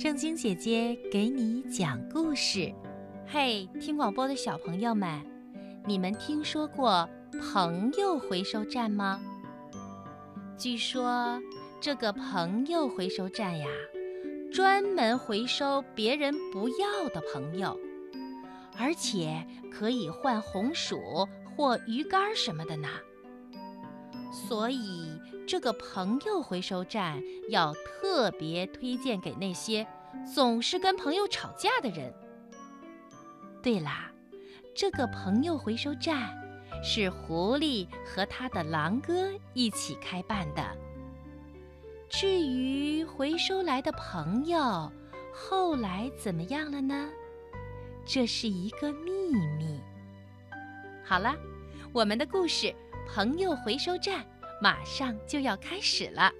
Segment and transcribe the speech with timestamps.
[0.00, 2.72] 正经姐姐给你讲故事。
[3.26, 5.20] 嘿，听广播的小朋友们，
[5.84, 7.06] 你们听说过
[7.52, 9.20] 朋友回收站吗？
[10.56, 11.38] 据说
[11.82, 13.68] 这个朋友回收站呀，
[14.50, 17.78] 专门回收别人不要的朋友，
[18.78, 20.98] 而且可以换红薯
[21.54, 22.88] 或鱼干什么的呢。
[24.32, 25.09] 所以，
[25.50, 29.84] 这个朋友回收站要特别推荐给那些
[30.32, 32.14] 总是跟朋友吵架的人。
[33.60, 34.12] 对啦，
[34.76, 36.40] 这个朋友回收站
[36.84, 40.64] 是狐狸和他的狼哥一起开办的。
[42.08, 44.88] 至于回收来的朋友
[45.34, 47.08] 后来怎么样了呢？
[48.06, 49.10] 这是一个秘
[49.58, 49.80] 密。
[51.04, 51.34] 好了，
[51.92, 52.72] 我们的故事。
[53.12, 54.24] 朋友回收站
[54.60, 56.30] 马上就要开始了。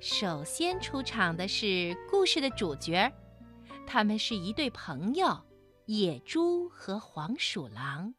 [0.00, 3.12] 首先出场的是故事的主角，
[3.86, 5.38] 他们是一对朋友——
[5.86, 8.14] 野猪和黄鼠狼。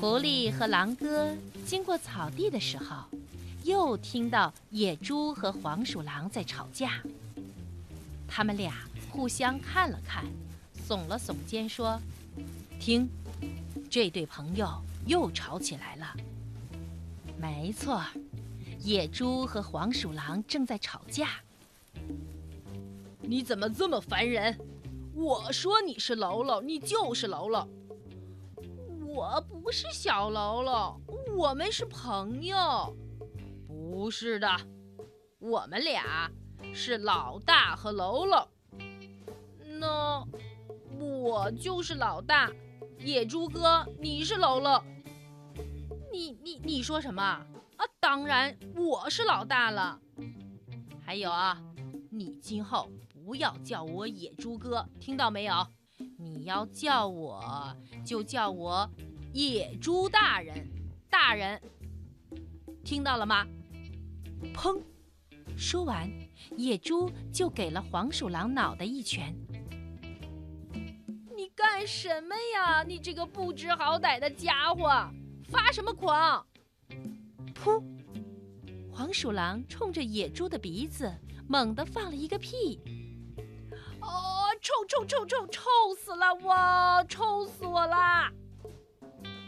[0.00, 1.34] 狐狸和狼哥
[1.66, 3.04] 经过草地的时候，
[3.64, 7.02] 又听到野猪和黄鼠狼在吵架。
[8.28, 8.74] 他们俩
[9.10, 10.24] 互相看了看，
[10.86, 12.00] 耸了耸肩说。
[12.78, 13.08] 听，
[13.98, 14.68] 这对朋友
[15.08, 16.14] 又吵起来了。
[17.36, 18.00] 没错，
[18.78, 21.30] 野猪和黄鼠狼正在吵架。
[23.20, 24.56] 你怎么这么烦人？
[25.16, 27.66] 我说你是喽喽，你就是喽喽。
[29.04, 31.00] 我不是小喽喽，
[31.36, 32.96] 我们是朋友。
[33.66, 34.48] 不是的，
[35.40, 36.30] 我们俩
[36.72, 38.46] 是老大和喽喽。
[39.80, 40.24] 那
[41.00, 42.48] 我就是老大。
[43.00, 44.82] 野猪哥，你是喽喽？
[46.12, 47.46] 你你你说什么啊？
[48.00, 50.00] 当然我是老大了。
[51.04, 51.62] 还有啊，
[52.10, 52.90] 你今后
[53.24, 55.66] 不要叫我野猪哥，听到没有？
[56.16, 58.88] 你要叫我就叫我
[59.32, 60.68] 野猪大人，
[61.08, 61.60] 大人，
[62.84, 63.46] 听到了吗？
[64.54, 64.80] 砰！
[65.56, 66.10] 说完，
[66.56, 69.34] 野猪就给了黄鼠狼脑袋一拳。
[71.78, 72.82] 干什么呀！
[72.82, 75.08] 你这个不知好歹的家伙，
[75.44, 76.44] 发什么狂？
[77.54, 77.80] 噗！
[78.90, 81.08] 黄鼠狼冲着野猪的鼻子
[81.46, 82.80] 猛地放了一个屁。
[84.00, 87.04] 哦，臭臭臭臭臭死了我！
[87.04, 88.32] 臭死我啦！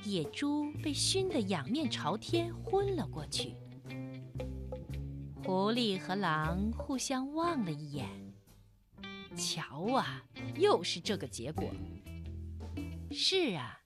[0.05, 3.57] 野猪被熏得仰面朝天，昏了过去。
[5.45, 8.09] 狐狸和狼互相望了一眼，
[9.37, 10.23] 瞧啊，
[10.55, 11.69] 又是这个结果。
[13.13, 13.81] 是啊，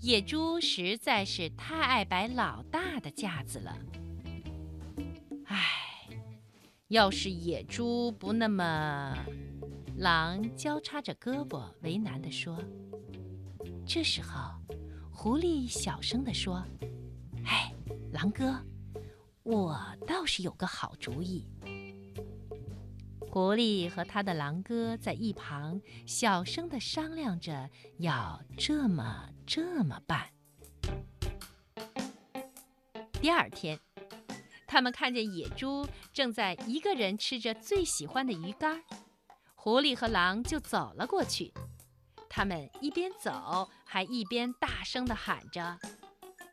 [0.00, 3.76] 野猪实在是太爱摆老大的架子了。
[5.46, 5.56] 唉，
[6.86, 9.14] 要是野猪不那么……
[9.96, 12.56] 狼交叉着胳膊，为难地说。
[13.84, 14.54] 这时候，
[15.10, 16.64] 狐狸小声地说
[17.44, 17.74] ：“哎，
[18.12, 18.64] 狼哥，
[19.42, 21.44] 我倒是有个好主意。”
[23.30, 27.68] 狐狸和他的狼哥在一旁小声地商量着
[27.98, 30.30] 要这么这么办。
[33.20, 33.78] 第二天，
[34.66, 38.82] 他们看见野猪正在一个人吃着最喜欢的鱼干，
[39.54, 41.52] 狐狸和狼就走了过去。
[42.30, 45.78] 他们一边走，还一边大声地喊着：“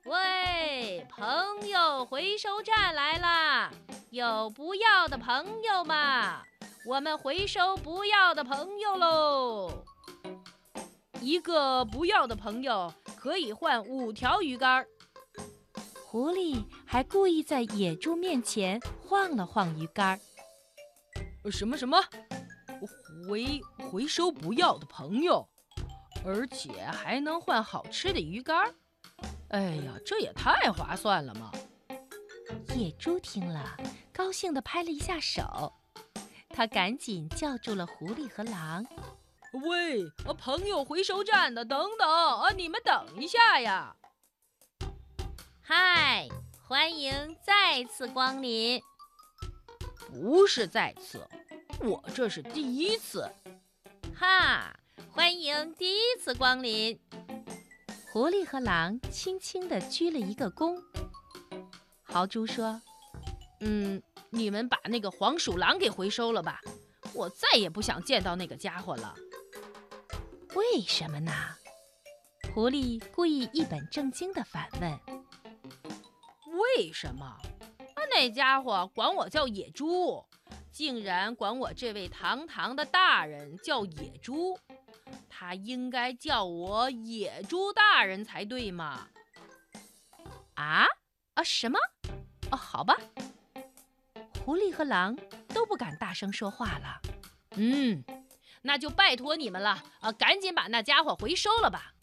[0.05, 3.71] 喂，朋友回收站来啦！
[4.09, 6.43] 有不要的朋友吗？”
[6.85, 9.83] 我们回收不要的朋友喽！
[11.19, 14.85] 一个不要的朋友可以换五条鱼竿。
[16.05, 20.19] 狐狸还故意在野猪面前晃了晃鱼竿。
[21.51, 21.99] 什么什么？
[23.27, 23.59] 回
[23.89, 25.47] 回收不要的朋友，
[26.23, 28.75] 而且还能换好吃的鱼竿？
[29.49, 31.51] 哎呀，这也太划算了嘛！
[32.75, 33.75] 野猪听了，
[34.13, 35.73] 高兴地拍了一下手。
[36.55, 38.85] 他赶紧叫住了狐狸和狼
[39.67, 43.93] ：“喂，朋友回收站的，等等啊，你们等一下呀！
[45.61, 46.29] 嗨，
[46.65, 48.81] 欢迎再次光临。
[50.09, 51.27] 不是再次，
[51.81, 53.29] 我这是第一次。
[54.17, 54.73] 哈，
[55.11, 56.97] 欢迎第一次光临。
[58.13, 60.81] 狐狸和狼轻轻地鞠了一个躬。
[62.01, 62.81] 豪猪说
[63.59, 64.01] ：“嗯。”
[64.35, 66.59] 你们把那个黄鼠狼给回收了吧，
[67.13, 69.15] 我再也不想见到那个家伙了。
[70.55, 71.31] 为什么呢？
[72.53, 74.99] 狐狸故意一本正经地反问。
[76.77, 77.25] 为什么？
[77.25, 80.21] 啊，那家伙管我叫野猪，
[80.69, 84.59] 竟然管我这位堂堂的大人叫野猪，
[85.29, 89.07] 他应该叫我野猪大人才对嘛？
[90.55, 90.85] 啊
[91.35, 91.79] 啊什么？
[92.51, 92.97] 哦，好吧。
[94.45, 97.01] 狐狸和狼都不敢大声说话了。
[97.55, 98.03] 嗯，
[98.61, 100.11] 那就拜托你们了啊！
[100.11, 101.95] 赶紧把那家伙回收了吧。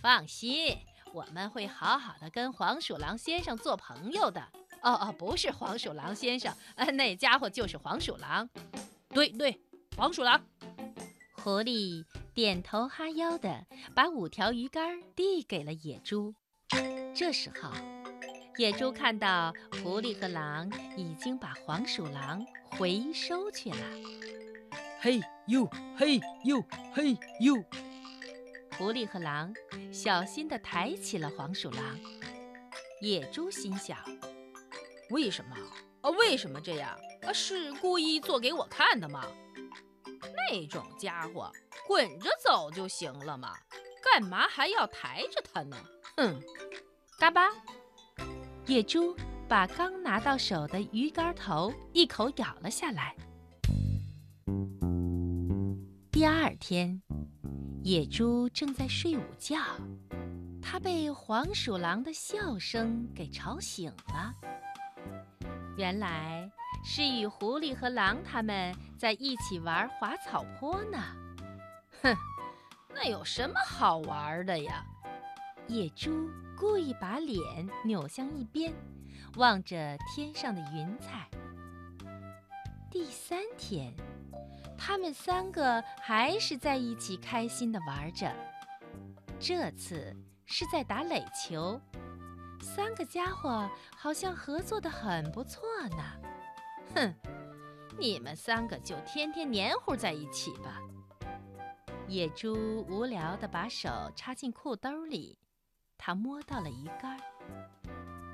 [0.00, 0.78] 放心，
[1.12, 4.40] 我们会好好的跟黄鼠狼先生做朋友的。
[4.80, 8.48] 哦哦，不是黄鼠狼先生，呃，那家伙就是黄鼠狼。
[9.10, 9.60] 对对，
[9.94, 10.42] 黄鼠狼。
[11.32, 16.34] 狐狸点头哈腰的把五条鱼竿递给了野猪。
[17.14, 17.70] 这时候，
[18.56, 19.52] 野猪看到
[19.82, 23.76] 狐狸和狼已经把黄鼠狼回收去了。
[25.00, 25.68] 嘿呦
[25.98, 26.62] 嘿呦
[26.92, 27.56] 嘿呦！
[28.78, 29.52] 狐狸和狼
[29.92, 31.98] 小心地抬起了黄鼠狼。
[33.00, 33.98] 野猪心想：
[35.10, 35.56] 为什么
[36.02, 36.10] 啊？
[36.10, 37.32] 为什么这样啊？
[37.32, 39.26] 是故意做给我看的吗？
[40.50, 41.50] 那种家伙
[41.88, 43.58] 滚着走就行了嘛，
[44.00, 45.76] 干嘛还要抬着它呢？
[46.16, 46.40] 哼！
[47.18, 47.50] 嘎巴，
[48.66, 49.14] 野猪
[49.46, 53.14] 把刚拿到手的鱼竿头一口咬了下来。
[56.10, 57.02] 第二天，
[57.82, 59.58] 野猪正在睡午觉，
[60.62, 64.32] 它被黄鼠狼的笑声给吵醒了。
[65.76, 66.50] 原来
[66.82, 70.98] 是与狐狸和狼他们在一起玩滑草坡呢。
[72.02, 72.16] 哼，
[72.94, 74.82] 那有什么好玩的呀？
[75.68, 78.72] 野猪故意把脸扭向一边，
[79.36, 81.28] 望着天上的云彩。
[82.90, 83.92] 第三天，
[84.78, 88.32] 他们三个还是在一起开心的玩着。
[89.40, 90.14] 这次
[90.46, 91.80] 是在打垒球，
[92.60, 96.04] 三个家伙好像合作的很不错呢。
[96.94, 97.14] 哼，
[97.98, 100.80] 你们三个就天天黏糊在一起吧。
[102.06, 105.36] 野猪无聊的把手插进裤兜里。
[105.96, 107.18] 他摸到了鱼竿，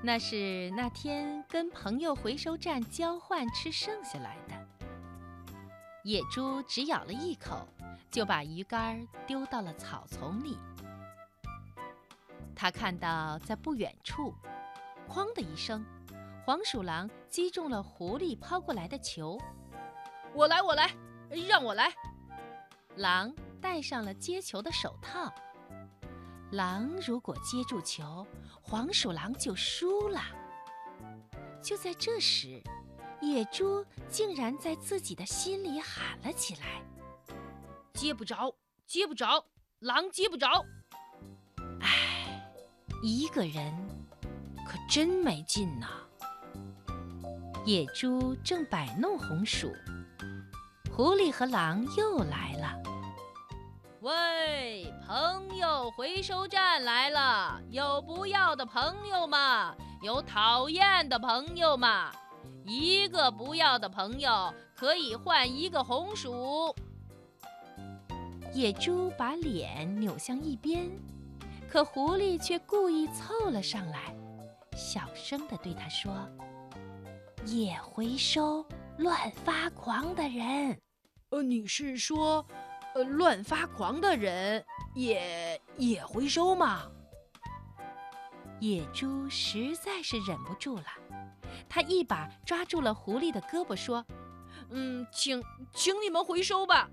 [0.03, 4.55] 那是那天跟朋友回收站交换吃剩下来的。
[6.03, 7.69] 野猪只咬了一口，
[8.11, 10.59] 就把鱼竿丢到了草丛里。
[12.57, 14.35] 他看到在不远处，
[15.09, 15.85] 哐的一声，
[16.45, 19.39] 黄鼠狼击中了狐狸抛过来的球。
[20.35, 20.91] 我来，我来，
[21.49, 21.93] 让我来。
[22.97, 25.33] 狼戴上了接球的手套。
[26.51, 28.27] 狼如果接住球，
[28.61, 30.21] 黄鼠狼就输了。
[31.63, 32.61] 就在这时，
[33.21, 36.83] 野猪竟然在自己的心里喊了起来
[37.95, 38.53] ：“接不着，
[38.85, 39.45] 接不着，
[39.79, 40.65] 狼接不着。”
[41.81, 42.53] 唉，
[43.01, 43.73] 一个人
[44.67, 45.89] 可真没劲呐。
[47.65, 49.71] 野猪正摆弄红薯，
[50.91, 52.80] 狐狸和狼又来了。
[54.03, 59.77] 喂，朋友回收站来了，有不要的朋友吗？
[60.01, 62.11] 有讨厌的朋友吗？
[62.65, 66.75] 一个不要的朋友可以换一个红薯。
[68.55, 70.91] 野猪把脸扭向一边，
[71.69, 74.17] 可狐狸却故意凑了上来，
[74.75, 76.11] 小声地对他说
[77.45, 78.65] ：“也回收
[78.97, 80.81] 乱发狂的人。”
[81.29, 82.43] 呃，你是说？
[82.95, 86.91] 呃，乱发狂的人也也回收吗？
[88.59, 90.85] 野猪实在是忍不住了，
[91.69, 94.05] 他一把抓住了狐狸的胳膊，说
[94.71, 95.43] ：“嗯，请
[95.73, 96.91] 请你们回收吧。”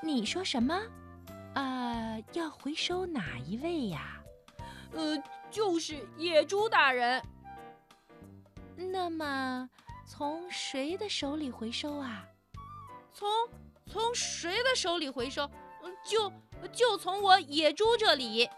[0.00, 0.78] 你说什么？
[1.54, 4.22] 啊，要回收哪一位呀？
[4.92, 5.16] 呃，
[5.50, 7.22] 就是野猪大人。
[8.76, 9.68] 那么，
[10.06, 12.24] 从谁的手里回收啊？
[13.12, 13.26] 从。
[13.92, 15.44] 从谁的手里回收？
[15.82, 16.32] 嗯，就
[16.72, 18.48] 就从我野猪这里。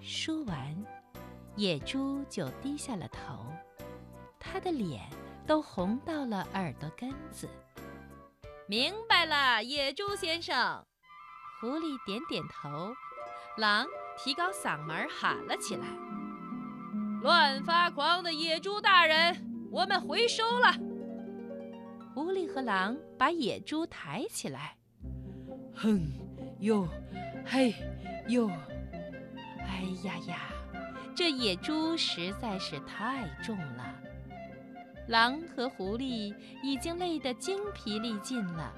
[0.00, 0.86] 说完，
[1.56, 3.44] 野猪就低下了头，
[4.38, 5.02] 他的脸
[5.44, 7.48] 都红到了耳朵根子。
[8.68, 10.86] 明白了，野猪先生。
[11.60, 12.94] 狐狸点点头，
[13.58, 13.84] 狼
[14.16, 15.84] 提高嗓门喊了起来
[17.22, 20.72] ：“乱发狂的野猪大人，我们回收了。”
[22.12, 24.76] 狐狸和狼把野猪抬起来，
[25.74, 26.10] 哼，
[26.58, 26.88] 哟，
[27.46, 27.72] 嘿，
[28.28, 28.50] 哟，
[29.58, 30.38] 哎呀呀，
[31.14, 33.94] 这野猪实在是太重了。
[35.06, 38.72] 狼和狐狸已经累得精疲力尽了，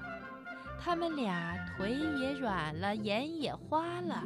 [0.79, 4.23] 他们俩腿也软了，眼也花了。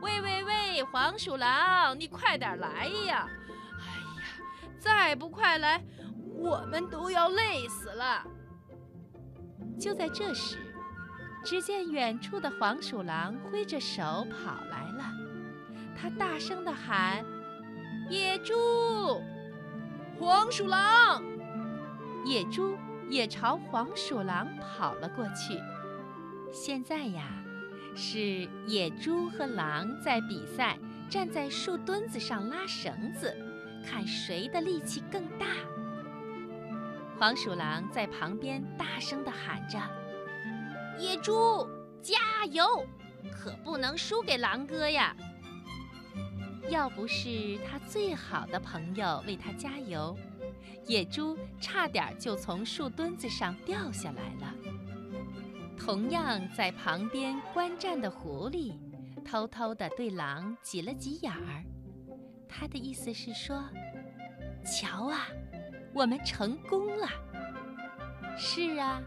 [0.00, 3.28] 喂喂喂，黄鼠狼，你快点来呀！
[3.78, 4.24] 哎呀，
[4.78, 5.82] 再不快来，
[6.46, 8.24] 我们都要累死了。
[9.80, 10.58] 就在这时，
[11.44, 15.04] 只见远处的黄鼠狼挥着手跑来了，
[16.00, 17.24] 他大声地喊
[18.08, 18.54] ：“野猪！
[20.20, 21.20] 黄鼠狼！”
[22.24, 22.76] 野猪
[23.10, 25.60] 也朝黄鼠狼跑了过去。
[26.52, 27.24] 现在呀，
[27.96, 30.78] 是野猪和狼在比赛，
[31.10, 33.36] 站在树墩子上拉绳子，
[33.84, 35.46] 看谁的力气更大。
[37.18, 39.80] 黄鼠狼在旁边大声地喊着
[41.00, 41.66] ：“野猪，
[42.02, 42.86] 加油！
[43.32, 45.16] 可不能输给狼哥呀！”
[46.68, 50.14] 要不是他最好的朋友为他加油，
[50.86, 54.54] 野猪差点就从树墩子上掉下来了。
[55.78, 58.74] 同样在旁边观战的狐狸，
[59.24, 61.64] 偷偷地对狼挤了挤眼儿，
[62.48, 63.64] 他的意思是说
[64.66, 65.28] ：“瞧啊！”
[65.96, 67.08] 我们成功了。
[68.36, 69.00] 是啊，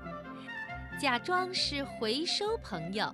[1.00, 3.14] 假装是回收朋友，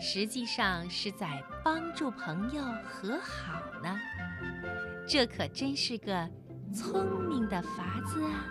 [0.00, 3.96] 实际上是在帮助朋友和好呢。
[5.06, 6.28] 这可真是个
[6.74, 8.44] 聪明的法子啊！